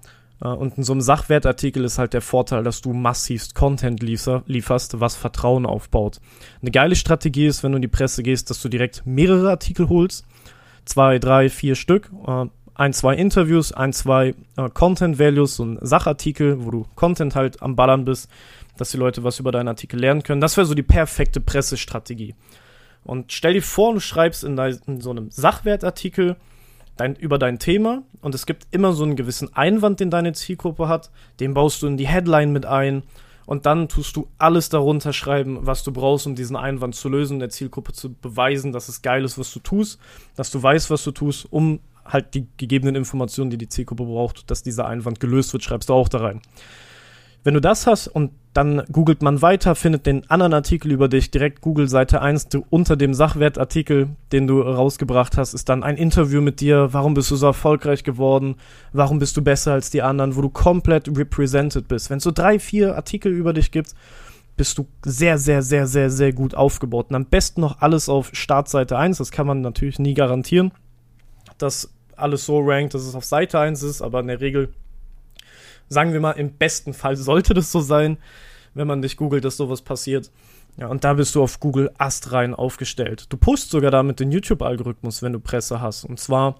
Äh, 0.42 0.48
und 0.48 0.78
in 0.78 0.84
so 0.84 0.94
einem 0.94 1.02
Sachwertartikel 1.02 1.84
ist 1.84 1.98
halt 1.98 2.14
der 2.14 2.22
Vorteil, 2.22 2.64
dass 2.64 2.82
du 2.82 2.94
massivst 2.94 3.56
Content 3.56 4.02
liefer, 4.02 4.44
lieferst, 4.46 5.00
was 5.00 5.16
Vertrauen 5.16 5.66
aufbaut. 5.66 6.20
Eine 6.62 6.72
geile 6.72 6.96
Strategie 6.96 7.48
ist, 7.48 7.64
wenn 7.64 7.72
du 7.72 7.78
in 7.78 7.82
die 7.82 7.88
Presse 7.88 8.24
gehst, 8.24 8.50
dass 8.50 8.62
du 8.62 8.70
direkt 8.70 9.06
mehrere 9.06 9.50
Artikel 9.50 9.90
holst 9.90 10.26
zwei, 10.86 11.20
drei, 11.20 11.50
vier 11.50 11.76
Stück, 11.76 12.12
äh, 12.26 12.46
ein, 12.76 12.94
zwei 12.94 13.16
Interviews, 13.16 13.72
ein, 13.72 13.94
zwei 13.94 14.36
äh, 14.58 14.70
Content 14.74 15.20
Values, 15.20 15.56
so 15.56 15.66
ein 15.66 15.80
Sachartikel, 15.82 16.64
wo 16.64 16.72
du 16.72 16.86
Content 16.96 17.36
halt 17.36 17.62
am 17.62 17.76
Ballern 17.76 18.06
bist, 18.06 18.30
dass 18.78 18.92
die 18.92 18.98
Leute 18.98 19.24
was 19.24 19.40
über 19.40 19.52
deinen 19.52 19.68
Artikel 19.68 20.00
lernen 20.00 20.24
können. 20.24 20.42
Das 20.42 20.58
wäre 20.58 20.68
so 20.68 20.74
die 20.74 20.84
perfekte 20.84 21.40
Pressestrategie. 21.40 22.36
Und 23.04 23.32
stell 23.32 23.54
dir 23.54 23.62
vor, 23.62 23.94
du 23.94 24.00
schreibst 24.00 24.44
in, 24.44 24.56
dein, 24.56 24.80
in 24.88 25.00
so 25.00 25.12
einem 25.12 25.30
Sachwertartikel 25.30 26.38
dein, 26.98 27.16
über 27.16 27.38
dein 27.38 27.60
Thema 27.60 28.04
und 28.22 28.34
es 28.34 28.46
gibt 28.46 28.68
immer 28.72 28.94
so 28.94 29.04
einen 29.04 29.16
gewissen 29.16 29.54
Einwand, 29.56 30.00
den 30.00 30.10
deine 30.10 30.34
Zielgruppe 30.34 30.88
hat. 30.88 31.12
Den 31.40 31.54
baust 31.54 31.82
du 31.82 31.88
in 31.88 31.98
die 31.98 32.08
Headline 32.08 32.52
mit 32.52 32.66
ein 32.66 33.04
und 33.46 33.66
dann 33.66 33.88
tust 33.88 34.16
du 34.16 34.28
alles 34.38 34.70
darunter 34.70 35.14
schreiben, 35.14 35.60
was 35.62 35.84
du 35.84 35.92
brauchst, 35.92 36.26
um 36.26 36.36
diesen 36.36 36.56
Einwand 36.56 36.96
zu 36.96 37.10
lösen, 37.10 37.40
der 37.40 37.50
Zielgruppe 37.50 37.94
zu 37.94 38.14
beweisen, 38.14 38.72
dass 38.72 38.90
es 38.90 39.02
geil 39.02 39.24
ist, 39.24 39.38
was 39.38 39.54
du 39.54 39.60
tust, 39.60 40.00
dass 40.36 40.50
du 40.50 40.62
weißt, 40.62 40.90
was 40.90 41.04
du 41.04 41.12
tust, 41.12 41.48
um 41.52 41.80
halt 42.04 42.34
die 42.34 42.48
gegebenen 42.58 42.96
Informationen, 42.96 43.50
die 43.50 43.58
die 43.58 43.70
Zielgruppe 43.70 44.06
braucht, 44.06 44.50
dass 44.50 44.64
dieser 44.64 44.88
Einwand 44.88 45.20
gelöst 45.20 45.54
wird, 45.54 45.64
schreibst 45.64 45.90
du 45.90 45.94
auch 45.94 46.10
da 46.10 46.20
rein. 46.20 46.42
Wenn 47.46 47.54
du 47.54 47.62
das 47.62 47.86
hast 47.86 48.08
und 48.08 48.32
dann 48.54 48.82
googelt 48.92 49.22
man 49.22 49.40
weiter, 49.44 49.76
findet 49.76 50.08
den 50.08 50.28
anderen 50.32 50.56
Artikel 50.56 50.92
über 50.92 51.08
dich, 51.08 51.30
direkt 51.30 51.62
Google 51.62 51.88
Seite 51.88 52.20
1, 52.20 52.50
du, 52.50 52.66
unter 52.72 52.96
dem 52.96 53.14
Sachwertartikel, 53.14 54.10
den 54.32 54.48
du 54.48 54.62
rausgebracht 54.62 55.38
hast, 55.38 55.54
ist 55.54 55.70
dann 55.70 55.84
ein 55.84 55.96
Interview 55.96 56.42
mit 56.42 56.60
dir, 56.60 56.92
warum 56.92 57.14
bist 57.14 57.30
du 57.30 57.36
so 57.36 57.46
erfolgreich 57.46 58.04
geworden, 58.04 58.56
warum 58.94 59.20
bist 59.20 59.38
du 59.38 59.44
besser 59.44 59.74
als 59.74 59.92
die 59.92 60.02
anderen, 60.02 60.36
wo 60.36 60.42
du 60.42 60.50
komplett 60.50 61.08
represented 61.16 61.88
bist. 61.88 62.10
Wenn 62.10 62.18
es 62.18 62.24
so 62.24 62.32
drei, 62.32 62.58
vier 62.58 62.96
Artikel 62.96 63.32
über 63.32 63.54
dich 63.54 63.70
gibt, 63.70 63.94
bist 64.58 64.80
du 64.80 64.88
sehr, 65.06 65.38
sehr, 65.38 65.62
sehr, 65.62 65.86
sehr, 65.86 66.10
sehr 66.10 66.34
gut 66.34 66.56
aufgebaut. 66.56 67.10
Und 67.10 67.16
am 67.16 67.26
besten 67.26 67.62
noch 67.62 67.80
alles 67.80 68.10
auf 68.10 68.32
Startseite 68.34 68.98
1, 68.98 69.20
das 69.20 69.30
kann 69.30 69.46
man 69.46 69.62
natürlich 69.62 70.00
nie 70.00 70.16
garantieren, 70.16 70.72
dass 71.60 71.94
alles 72.16 72.44
so 72.48 72.60
rankt, 72.62 72.96
dass 72.96 73.04
es 73.04 73.14
auf 73.14 73.24
Seite 73.24 73.60
1 73.60 73.84
ist, 73.84 74.02
aber 74.02 74.22
in 74.22 74.28
der 74.30 74.42
Regel 74.42 74.74
sagen 75.90 76.14
wir 76.14 76.20
mal, 76.20 76.32
im 76.32 76.54
besten 76.54 76.94
Fall 76.94 77.16
sollte 77.16 77.54
das 77.54 77.72
so 77.72 77.80
sein, 77.80 78.18
wenn 78.74 78.88
man 78.88 79.02
dich 79.02 79.18
googelt, 79.18 79.46
dass 79.46 79.58
sowas 79.58 79.82
passiert. 79.82 80.32
Ja, 80.78 80.88
und 80.88 81.04
da 81.04 81.14
bist 81.14 81.36
du 81.36 81.42
auf 81.42 81.60
Google 81.60 81.92
astrein 81.98 82.54
aufgestellt. 82.54 83.28
Du 83.30 83.38
pushst 83.38 83.70
sogar 83.70 83.92
damit 83.92 84.20
den 84.20 84.32
YouTube-Algorithmus, 84.32 85.22
wenn 85.22 85.34
du 85.34 85.40
Presse 85.40 85.80
hast. 85.80 86.04
Und 86.04 86.20
zwar 86.20 86.60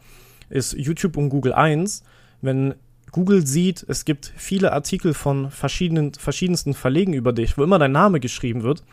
ist 0.50 0.74
YouTube 0.74 1.18
und 1.18 1.30
Google 1.30 1.54
eins, 1.54 2.04
wenn 2.42 2.76
Google 3.12 3.46
sieht, 3.46 3.86
es 3.88 4.06
gibt 4.06 4.32
viele 4.36 4.72
Artikel 4.74 5.14
von 5.14 5.50
verschiedenen, 5.52 6.14
verschiedensten 6.14 6.74
Verlegen 6.74 7.14
über 7.14 7.34
dich, 7.34 7.58
wo 7.58 7.64
immer 7.64 7.80
dein 7.80 7.92
Name 7.92 8.20
geschrieben 8.20 8.64
wird, 8.64 8.84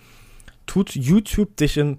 tut 0.67 0.95
YouTube 0.95 1.57
dich 1.57 1.77
in 1.77 1.99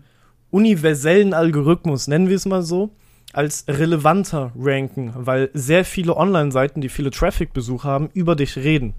universellen 0.49 1.33
Algorithmus, 1.33 2.07
nennen 2.07 2.29
wir 2.29 2.35
es 2.35 2.45
mal 2.45 2.61
so, 2.61 2.91
als 3.33 3.65
relevanter 3.67 4.51
ranken, 4.57 5.11
weil 5.15 5.49
sehr 5.53 5.83
viele 5.83 6.15
Online-Seiten, 6.15 6.81
die 6.81 6.89
viele 6.89 7.11
Traffic-Besuch 7.11 7.83
haben, 7.83 8.09
über 8.13 8.35
dich 8.35 8.55
reden. 8.55 8.93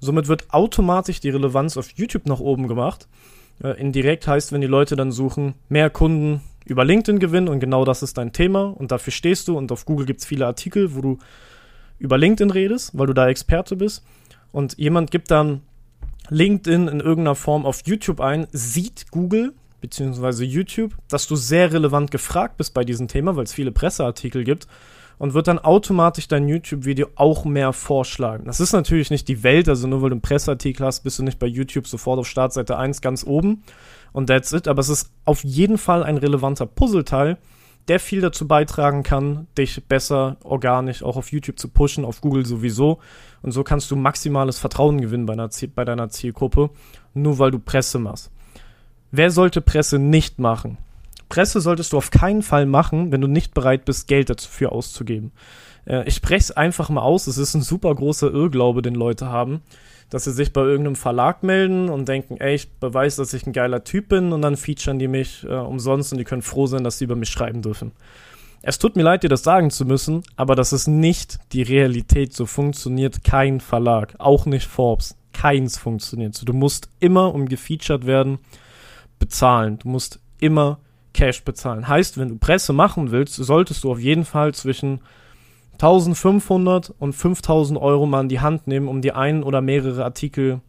Somit 0.00 0.28
wird 0.28 0.52
automatisch 0.52 1.20
die 1.20 1.30
Relevanz 1.30 1.76
auf 1.76 1.90
YouTube 1.92 2.26
nach 2.26 2.40
oben 2.40 2.68
gemacht. 2.68 3.08
Äh, 3.62 3.80
indirekt 3.80 4.26
heißt, 4.28 4.52
wenn 4.52 4.60
die 4.60 4.66
Leute 4.66 4.96
dann 4.96 5.12
suchen, 5.12 5.54
mehr 5.68 5.88
Kunden 5.88 6.42
über 6.66 6.84
LinkedIn 6.84 7.20
gewinnen 7.20 7.48
und 7.48 7.60
genau 7.60 7.84
das 7.84 8.02
ist 8.02 8.18
dein 8.18 8.32
Thema 8.32 8.64
und 8.64 8.90
dafür 8.90 9.12
stehst 9.12 9.48
du 9.48 9.56
und 9.56 9.70
auf 9.72 9.86
Google 9.86 10.04
gibt 10.04 10.20
es 10.20 10.26
viele 10.26 10.46
Artikel, 10.46 10.94
wo 10.94 11.00
du 11.00 11.18
über 11.98 12.18
LinkedIn 12.18 12.50
redest, 12.50 12.98
weil 12.98 13.06
du 13.06 13.14
da 13.14 13.28
Experte 13.28 13.76
bist 13.76 14.04
und 14.52 14.76
jemand 14.76 15.10
gibt 15.10 15.30
dann 15.30 15.62
LinkedIn 16.28 16.88
in 16.88 17.00
irgendeiner 17.00 17.36
Form 17.36 17.64
auf 17.64 17.82
YouTube 17.86 18.20
ein, 18.20 18.48
sieht 18.50 19.10
Google 19.12 19.54
bzw. 19.88 20.44
YouTube, 20.44 20.94
dass 21.08 21.26
du 21.26 21.36
sehr 21.36 21.72
relevant 21.72 22.10
gefragt 22.10 22.56
bist 22.56 22.74
bei 22.74 22.84
diesem 22.84 23.08
Thema, 23.08 23.36
weil 23.36 23.44
es 23.44 23.52
viele 23.52 23.72
Presseartikel 23.72 24.44
gibt 24.44 24.66
und 25.18 25.34
wird 25.34 25.48
dann 25.48 25.58
automatisch 25.58 26.28
dein 26.28 26.48
YouTube-Video 26.48 27.08
auch 27.14 27.44
mehr 27.44 27.72
vorschlagen. 27.72 28.44
Das 28.46 28.60
ist 28.60 28.72
natürlich 28.72 29.10
nicht 29.10 29.28
die 29.28 29.42
Welt, 29.42 29.68
also 29.68 29.86
nur 29.88 30.02
weil 30.02 30.10
du 30.10 30.14
einen 30.14 30.22
Presseartikel 30.22 30.84
hast, 30.84 31.00
bist 31.00 31.18
du 31.18 31.22
nicht 31.22 31.38
bei 31.38 31.46
YouTube 31.46 31.86
sofort 31.86 32.18
auf 32.18 32.26
Startseite 32.26 32.76
1 32.76 33.00
ganz 33.00 33.24
oben 33.24 33.62
und 34.12 34.26
that's 34.26 34.52
it, 34.52 34.68
aber 34.68 34.80
es 34.80 34.88
ist 34.88 35.10
auf 35.24 35.44
jeden 35.44 35.78
Fall 35.78 36.02
ein 36.02 36.18
relevanter 36.18 36.66
Puzzleteil, 36.66 37.38
der 37.88 38.00
viel 38.00 38.20
dazu 38.20 38.48
beitragen 38.48 39.02
kann, 39.02 39.46
dich 39.56 39.84
besser 39.84 40.38
organisch 40.42 41.02
auch 41.02 41.16
auf 41.16 41.30
YouTube 41.30 41.58
zu 41.58 41.68
pushen, 41.68 42.04
auf 42.04 42.20
Google 42.20 42.44
sowieso. 42.44 42.98
Und 43.42 43.52
so 43.52 43.62
kannst 43.62 43.90
du 43.92 43.96
maximales 43.96 44.58
Vertrauen 44.58 45.00
gewinnen 45.00 45.26
bei, 45.26 45.36
bei 45.36 45.84
deiner 45.84 46.08
Zielgruppe, 46.08 46.70
nur 47.14 47.38
weil 47.38 47.52
du 47.52 47.60
Presse 47.60 48.00
machst. 48.00 48.32
Wer 49.16 49.30
sollte 49.30 49.62
Presse 49.62 49.98
nicht 49.98 50.38
machen? 50.38 50.76
Presse 51.30 51.62
solltest 51.62 51.94
du 51.94 51.96
auf 51.96 52.10
keinen 52.10 52.42
Fall 52.42 52.66
machen, 52.66 53.12
wenn 53.12 53.22
du 53.22 53.28
nicht 53.28 53.54
bereit 53.54 53.86
bist, 53.86 54.08
Geld 54.08 54.28
dafür 54.28 54.72
auszugeben. 54.72 55.32
Äh, 55.86 56.06
ich 56.06 56.16
spreche 56.16 56.42
es 56.42 56.50
einfach 56.50 56.90
mal 56.90 57.00
aus. 57.00 57.26
Es 57.26 57.38
ist 57.38 57.54
ein 57.54 57.62
super 57.62 57.94
großer 57.94 58.30
Irrglaube, 58.30 58.82
den 58.82 58.94
Leute 58.94 59.28
haben, 59.28 59.62
dass 60.10 60.24
sie 60.24 60.32
sich 60.32 60.52
bei 60.52 60.60
irgendeinem 60.60 60.96
Verlag 60.96 61.42
melden 61.42 61.88
und 61.88 62.06
denken, 62.06 62.36
ey, 62.36 62.56
ich 62.56 62.70
beweise, 62.72 63.22
dass 63.22 63.32
ich 63.32 63.46
ein 63.46 63.54
geiler 63.54 63.84
Typ 63.84 64.10
bin 64.10 64.34
und 64.34 64.42
dann 64.42 64.58
featuren 64.58 64.98
die 64.98 65.08
mich 65.08 65.44
äh, 65.44 65.54
umsonst 65.54 66.12
und 66.12 66.18
die 66.18 66.24
können 66.24 66.42
froh 66.42 66.66
sein, 66.66 66.84
dass 66.84 66.98
sie 66.98 67.04
über 67.06 67.16
mich 67.16 67.30
schreiben 67.30 67.62
dürfen. 67.62 67.92
Es 68.60 68.78
tut 68.78 68.96
mir 68.96 69.02
leid, 69.02 69.22
dir 69.22 69.30
das 69.30 69.44
sagen 69.44 69.70
zu 69.70 69.86
müssen, 69.86 70.24
aber 70.36 70.56
das 70.56 70.74
ist 70.74 70.88
nicht 70.88 71.38
die 71.52 71.62
Realität. 71.62 72.34
So 72.34 72.44
funktioniert 72.44 73.24
kein 73.24 73.60
Verlag, 73.60 74.14
auch 74.18 74.44
nicht 74.44 74.66
Forbes. 74.66 75.16
Keins 75.32 75.78
funktioniert 75.78 76.34
so. 76.34 76.44
Du 76.44 76.52
musst 76.52 76.90
immer, 77.00 77.34
um 77.34 77.48
gefeatured 77.48 78.04
werden, 78.04 78.40
bezahlen. 79.18 79.78
Du 79.78 79.88
musst 79.88 80.20
immer 80.38 80.78
Cash 81.12 81.44
bezahlen. 81.44 81.88
Heißt, 81.88 82.18
wenn 82.18 82.28
du 82.28 82.36
Presse 82.36 82.72
machen 82.72 83.10
willst, 83.10 83.34
solltest 83.36 83.84
du 83.84 83.90
auf 83.90 83.98
jeden 83.98 84.24
Fall 84.24 84.54
zwischen 84.54 85.00
1500 85.74 86.94
und 86.98 87.12
5000 87.12 87.80
Euro 87.80 88.06
mal 88.06 88.22
in 88.22 88.28
die 88.28 88.40
Hand 88.40 88.66
nehmen, 88.66 88.88
um 88.88 89.02
dir 89.02 89.16
einen 89.16 89.42
oder 89.42 89.60
mehrere 89.60 90.04
Artikel 90.04 90.60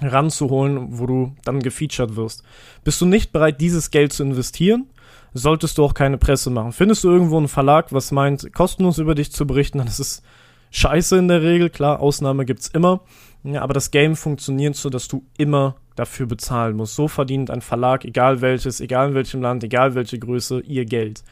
ranzuholen, 0.00 0.98
wo 0.98 1.06
du 1.06 1.34
dann 1.44 1.60
gefeatured 1.60 2.16
wirst. 2.16 2.42
Bist 2.84 3.00
du 3.00 3.06
nicht 3.06 3.32
bereit, 3.32 3.60
dieses 3.60 3.90
Geld 3.90 4.12
zu 4.12 4.22
investieren, 4.22 4.86
solltest 5.34 5.78
du 5.78 5.84
auch 5.84 5.94
keine 5.94 6.18
Presse 6.18 6.50
machen. 6.50 6.72
Findest 6.72 7.04
du 7.04 7.10
irgendwo 7.10 7.36
einen 7.36 7.48
Verlag, 7.48 7.92
was 7.92 8.12
meint, 8.12 8.52
kostenlos 8.54 8.98
über 8.98 9.14
dich 9.14 9.32
zu 9.32 9.46
berichten, 9.46 9.78
dann 9.78 9.88
ist 9.88 9.98
es 9.98 10.22
scheiße 10.70 11.18
in 11.18 11.28
der 11.28 11.42
Regel. 11.42 11.70
Klar, 11.70 12.00
Ausnahme 12.00 12.44
gibt's 12.44 12.68
immer. 12.68 13.00
Ja, 13.42 13.62
aber 13.62 13.72
das 13.72 13.90
Game 13.90 14.16
funktioniert 14.16 14.76
so, 14.76 14.90
dass 14.90 15.08
du 15.08 15.24
immer 15.38 15.76
dafür 15.96 16.26
bezahlen 16.26 16.76
musst. 16.76 16.94
So 16.94 17.08
verdient 17.08 17.50
ein 17.50 17.62
Verlag, 17.62 18.04
egal 18.04 18.40
welches, 18.40 18.80
egal 18.80 19.08
in 19.08 19.14
welchem 19.14 19.40
Land, 19.40 19.64
egal 19.64 19.94
welche 19.94 20.18
Größe, 20.18 20.60
ihr 20.60 20.84
Geld. 20.84 21.22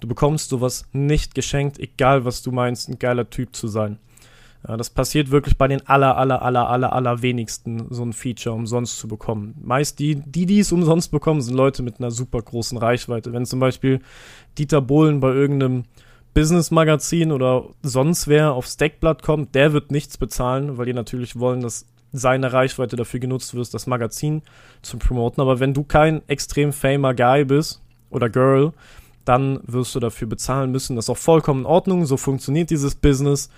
Du 0.00 0.08
bekommst 0.08 0.50
sowas 0.50 0.86
nicht 0.92 1.34
geschenkt, 1.34 1.78
egal 1.78 2.24
was 2.24 2.42
du 2.42 2.52
meinst, 2.52 2.88
ein 2.88 2.98
geiler 2.98 3.30
Typ 3.30 3.56
zu 3.56 3.68
sein. 3.68 3.98
Ja, 4.66 4.76
das 4.76 4.88
passiert 4.88 5.30
wirklich 5.30 5.58
bei 5.58 5.68
den 5.68 5.86
aller, 5.86 6.16
aller, 6.16 6.42
aller, 6.42 6.68
aller, 6.68 6.92
aller 6.92 7.22
wenigsten, 7.22 7.86
so 7.90 8.02
ein 8.02 8.14
Feature 8.14 8.54
umsonst 8.54 8.98
zu 8.98 9.08
bekommen. 9.08 9.54
Meist 9.62 9.98
die, 9.98 10.16
die, 10.16 10.46
die 10.46 10.60
es 10.60 10.72
umsonst 10.72 11.10
bekommen, 11.10 11.42
sind 11.42 11.54
Leute 11.54 11.82
mit 11.82 11.98
einer 11.98 12.10
super 12.10 12.40
großen 12.40 12.78
Reichweite. 12.78 13.32
Wenn 13.32 13.44
zum 13.44 13.60
Beispiel 13.60 14.00
Dieter 14.56 14.80
Bohlen 14.80 15.20
bei 15.20 15.32
irgendeinem 15.32 15.84
Business-Magazin 16.34 17.32
oder 17.32 17.68
sonst 17.82 18.28
wer 18.28 18.52
auf 18.52 18.66
Stackblatt 18.66 19.22
kommt, 19.22 19.54
der 19.54 19.72
wird 19.72 19.90
nichts 19.90 20.18
bezahlen, 20.18 20.76
weil 20.76 20.86
die 20.86 20.92
natürlich 20.92 21.38
wollen, 21.38 21.60
dass 21.60 21.86
seine 22.12 22.52
Reichweite 22.52 22.96
dafür 22.96 23.20
genutzt 23.20 23.54
wird, 23.54 23.72
das 23.74 23.86
Magazin 23.86 24.42
zu 24.82 24.98
promoten. 24.98 25.40
Aber 25.40 25.60
wenn 25.60 25.74
du 25.74 25.82
kein 25.82 26.22
extrem 26.28 26.72
famer 26.72 27.14
Guy 27.14 27.44
bist 27.44 27.82
oder 28.10 28.28
Girl, 28.28 28.72
dann 29.24 29.60
wirst 29.64 29.94
du 29.94 30.00
dafür 30.00 30.28
bezahlen 30.28 30.70
müssen. 30.70 30.96
Das 30.96 31.06
ist 31.06 31.10
auch 31.10 31.16
vollkommen 31.16 31.60
in 31.60 31.66
Ordnung. 31.66 32.04
So 32.06 32.16
funktioniert 32.16 32.70
dieses 32.70 32.94
Business. 32.94 33.50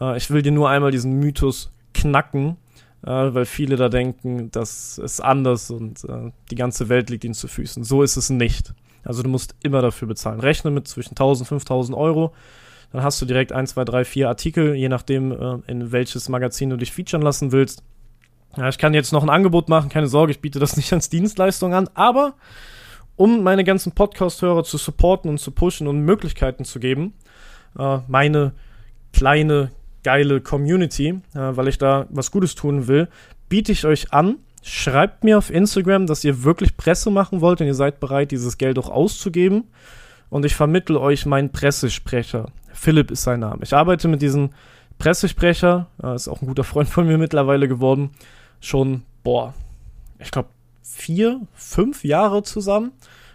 Äh, 0.00 0.16
ich 0.16 0.30
will 0.30 0.42
dir 0.42 0.52
nur 0.52 0.70
einmal 0.70 0.90
diesen 0.90 1.18
Mythos 1.18 1.72
knacken, 1.92 2.56
äh, 3.02 3.10
weil 3.10 3.46
viele 3.46 3.76
da 3.76 3.88
denken, 3.88 4.50
das 4.50 4.98
ist 4.98 5.20
anders 5.20 5.70
und 5.70 6.04
äh, 6.04 6.30
die 6.50 6.56
ganze 6.56 6.88
Welt 6.88 7.10
liegt 7.10 7.24
ihnen 7.24 7.34
zu 7.34 7.48
Füßen. 7.48 7.84
So 7.84 8.02
ist 8.02 8.16
es 8.16 8.30
nicht. 8.30 8.74
Also 9.04 9.22
du 9.22 9.28
musst 9.28 9.54
immer 9.62 9.82
dafür 9.82 10.08
bezahlen. 10.08 10.40
Rechne 10.40 10.70
mit 10.70 10.88
zwischen 10.88 11.10
1000 11.10 11.42
und 11.42 11.48
5000 11.48 11.96
Euro. 11.96 12.32
Dann 12.92 13.02
hast 13.02 13.20
du 13.20 13.26
direkt 13.26 13.52
1, 13.52 13.70
2, 13.70 13.84
3, 13.84 14.04
4 14.04 14.28
Artikel, 14.28 14.74
je 14.74 14.88
nachdem, 14.88 15.32
äh, 15.32 15.58
in 15.66 15.92
welches 15.92 16.28
Magazin 16.28 16.70
du 16.70 16.76
dich 16.76 16.92
featuren 16.92 17.22
lassen 17.22 17.52
willst. 17.52 17.82
Ja, 18.56 18.68
ich 18.68 18.78
kann 18.78 18.94
jetzt 18.94 19.12
noch 19.12 19.24
ein 19.24 19.30
Angebot 19.30 19.68
machen, 19.68 19.88
keine 19.88 20.06
Sorge, 20.06 20.30
ich 20.30 20.40
biete 20.40 20.60
das 20.60 20.76
nicht 20.78 20.92
als 20.92 21.08
Dienstleistung 21.08 21.74
an, 21.74 21.88
aber 21.94 22.34
um 23.16 23.42
meine 23.42 23.64
ganzen 23.64 23.92
Podcast-Hörer 23.92 24.64
zu 24.64 24.76
supporten 24.76 25.28
und 25.28 25.38
zu 25.38 25.50
pushen 25.50 25.86
und 25.86 26.00
Möglichkeiten 26.00 26.64
zu 26.64 26.78
geben, 26.78 27.14
äh, 27.78 27.98
meine 28.06 28.52
kleine, 29.12 29.70
geile 30.02 30.40
Community, 30.40 31.20
äh, 31.34 31.56
weil 31.56 31.68
ich 31.68 31.78
da 31.78 32.06
was 32.10 32.30
Gutes 32.30 32.54
tun 32.54 32.86
will, 32.86 33.08
biete 33.48 33.72
ich 33.72 33.84
euch 33.86 34.12
an, 34.12 34.36
Schreibt 34.66 35.24
mir 35.24 35.36
auf 35.36 35.50
Instagram, 35.50 36.06
dass 36.06 36.24
ihr 36.24 36.42
wirklich 36.42 36.78
Presse 36.78 37.10
machen 37.10 37.42
wollt 37.42 37.60
und 37.60 37.66
ihr 37.66 37.74
seid 37.74 38.00
bereit, 38.00 38.30
dieses 38.30 38.56
Geld 38.56 38.78
auch 38.78 38.88
auszugeben. 38.88 39.64
Und 40.30 40.46
ich 40.46 40.54
vermittle 40.54 40.98
euch 40.98 41.26
meinen 41.26 41.52
Pressesprecher. 41.52 42.46
Philipp 42.72 43.10
ist 43.10 43.24
sein 43.24 43.40
Name. 43.40 43.62
Ich 43.62 43.74
arbeite 43.74 44.08
mit 44.08 44.22
diesem 44.22 44.54
Pressesprecher, 44.96 45.88
ist 46.14 46.28
auch 46.28 46.40
ein 46.40 46.48
guter 46.48 46.64
Freund 46.64 46.88
von 46.88 47.06
mir 47.06 47.18
mittlerweile 47.18 47.68
geworden, 47.68 48.12
schon, 48.58 49.02
boah, 49.22 49.52
ich 50.18 50.30
glaube, 50.30 50.48
vier, 50.82 51.42
fünf 51.52 52.02
Jahre 52.02 52.42
zusammen. 52.42 52.92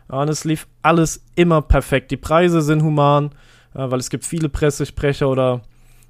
Und 0.07 0.29
es 0.29 0.45
lief 0.45 0.65
alles 0.81 1.23
immer 1.35 1.61
perfekt. 1.61 2.09
Die 2.09 2.17
Preise 2.17 2.63
sind 2.63 2.81
human, 2.81 3.29
weil 3.73 3.99
es 3.99 4.09
gibt 4.09 4.25
viele 4.25 4.49
Pressesprecher 4.49 5.29
oder 5.29 5.61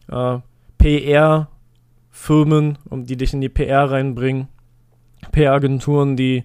äh, 0.10 0.38
PR-Firmen, 0.78 2.78
um 2.90 3.06
die 3.06 3.18
dich 3.18 3.34
in 3.34 3.42
die 3.42 3.50
PR 3.50 3.92
reinbringen. 3.92 4.48
PR-Agenturen, 5.32 6.16
die 6.16 6.44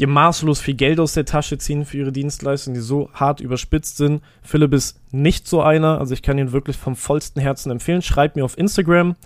dir 0.00 0.08
maßlos 0.08 0.60
viel 0.60 0.74
Geld 0.74 0.98
aus 0.98 1.12
der 1.12 1.26
Tasche 1.26 1.58
ziehen 1.58 1.84
für 1.84 1.98
ihre 1.98 2.12
Dienstleistungen, 2.12 2.74
die 2.74 2.80
so 2.80 3.10
hart 3.12 3.40
überspitzt 3.40 3.98
sind. 3.98 4.22
Philipp 4.42 4.72
ist 4.72 4.98
nicht 5.12 5.46
so 5.46 5.62
einer, 5.62 5.98
also 5.98 6.14
ich 6.14 6.22
kann 6.22 6.38
ihn 6.38 6.52
wirklich 6.52 6.76
vom 6.76 6.96
vollsten 6.96 7.40
Herzen 7.40 7.70
empfehlen. 7.70 8.00
Schreib 8.00 8.34
mir 8.34 8.44
auf 8.44 8.56
Instagram 8.56 9.16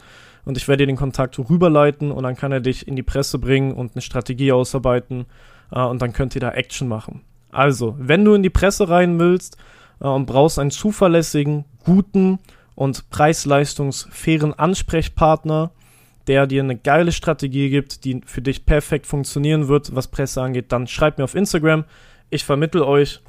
und 0.45 0.57
ich 0.57 0.67
werde 0.67 0.83
dir 0.83 0.89
den 0.89 0.97
Kontakt 0.97 1.39
rüberleiten 1.39 2.11
und 2.11 2.25
dann 2.25 2.37
kann 2.37 2.53
er 2.53 2.61
dich 2.61 2.89
in 2.89 2.97
die 2.97 3.03
Presse 3.03 3.39
bringen 3.39 3.73
und 3.73 3.93
eine 3.95 4.03
Strategie 4.03 4.53
ausarbeiten 4.53 5.27
äh, 5.71 5.81
und 5.81 6.03
dann 6.03 6.13
könnt 6.13 6.35
ihr 6.35 6.41
da 6.41 6.51
Action 6.51 6.89
machen. 6.89 7.23
Also, 7.51 7.95
wenn 7.99 8.25
du 8.25 8.35
in 8.35 8.43
die 8.43 8.51
Presse 8.51 8.89
rein 8.89 9.19
willst 9.21 9.57
äh, 10.01 10.09
und 10.09 10.27
brauchst 10.27 10.59
einen 10.59 10.73
zuverlässigen, 10.73 11.65
guten 11.85 12.41
und 12.75 13.11
preis-leistungsfairen 13.11 14.55
Ansprechpartner, 14.55 15.71
der 16.27 16.47
dir 16.47 16.63
eine 16.63 16.77
geile 16.77 17.13
Strategie 17.13 17.71
gibt, 17.71 18.05
die 18.05 18.21
für 18.25 18.43
dich 18.43 18.65
perfekt 18.67 19.07
funktionieren 19.07 19.69
wird, 19.69 19.95
was 19.95 20.09
Presse 20.09 20.43
angeht, 20.43 20.73
dann 20.73 20.87
schreibt 20.87 21.19
mir 21.19 21.25
auf 21.25 21.35
Instagram. 21.35 21.85
Ich 22.31 22.45
vermittle 22.45 22.87
euch. 22.87 23.21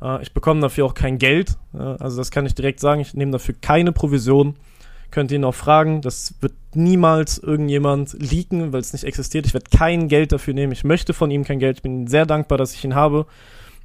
Äh, 0.00 0.22
ich 0.22 0.32
bekomme 0.32 0.60
dafür 0.60 0.86
auch 0.86 0.94
kein 0.94 1.18
Geld. 1.18 1.56
Also 1.72 2.18
das 2.18 2.30
kann 2.30 2.46
ich 2.46 2.54
direkt 2.54 2.80
sagen. 2.80 3.00
Ich 3.00 3.14
nehme 3.14 3.32
dafür 3.32 3.54
keine 3.60 3.92
Provision. 3.92 4.56
Könnt 5.10 5.30
ihr 5.30 5.38
ihn 5.38 5.44
auch 5.44 5.54
fragen. 5.54 6.00
Das 6.00 6.34
wird 6.40 6.54
niemals 6.74 7.38
irgendjemand 7.38 8.14
leaken, 8.14 8.72
weil 8.72 8.80
es 8.80 8.92
nicht 8.92 9.04
existiert. 9.04 9.46
Ich 9.46 9.54
werde 9.54 9.70
kein 9.76 10.08
Geld 10.08 10.32
dafür 10.32 10.54
nehmen. 10.54 10.72
Ich 10.72 10.84
möchte 10.84 11.14
von 11.14 11.30
ihm 11.30 11.44
kein 11.44 11.58
Geld. 11.58 11.78
Ich 11.78 11.82
bin 11.82 12.06
sehr 12.06 12.26
dankbar, 12.26 12.58
dass 12.58 12.74
ich 12.74 12.84
ihn 12.84 12.94
habe, 12.94 13.26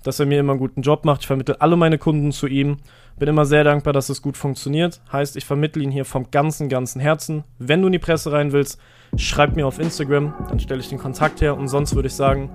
dass 0.03 0.20
er 0.20 0.25
mir 0.25 0.39
immer 0.39 0.53
einen 0.53 0.60
guten 0.60 0.82
Job 0.82 1.06
macht. 1.06 1.22
Ich 1.22 1.27
vermittle 1.27 1.60
alle 1.62 1.75
meine 1.75 1.98
Kunden 1.98 2.32
zu 2.32 2.48
ihm. 2.48 2.77
Bin 3.18 3.27
immer 3.27 3.46
sehr 3.46 3.63
dankbar, 3.63 3.94
dass 3.94 4.10
es 4.10 4.22
gut 4.22 4.38
funktioniert. 4.38 5.01
Heißt, 5.12 5.36
ich 5.36 5.46
vermittle 5.46 5.84
ihn 5.84 5.91
hier 5.91 6.06
vom 6.06 6.32
ganzen, 6.32 6.70
ganzen 6.70 7.01
Herzen. 7.01 7.44
Wenn 7.58 7.82
du 7.82 7.88
in 7.88 7.94
die 7.94 8.00
Presse 8.00 8.32
rein 8.32 8.51
willst, 8.51 8.79
schreib 9.18 9.56
mir 9.56 9.68
auf 9.68 9.79
Instagram, 9.79 10.34
dann 10.48 10.60
stelle 10.60 10.79
ich 10.79 10.89
den 10.89 11.00
Kontakt 11.00 11.41
her. 11.41 11.58
Und 11.58 11.68
sonst 11.68 11.96
würde 11.96 12.08
ich 12.08 12.15
sagen, 12.15 12.50